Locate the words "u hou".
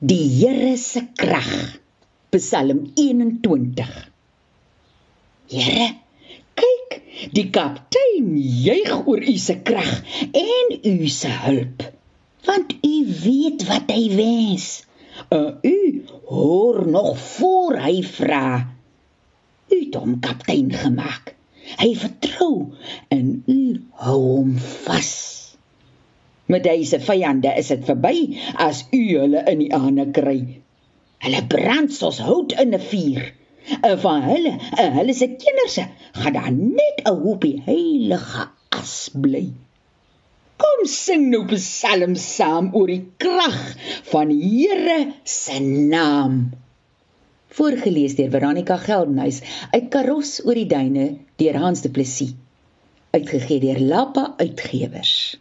23.50-24.20